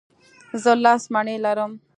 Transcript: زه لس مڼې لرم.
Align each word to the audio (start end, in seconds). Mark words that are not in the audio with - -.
زه 0.63 0.71
لس 0.83 1.03
مڼې 1.13 1.35
لرم. 1.45 1.71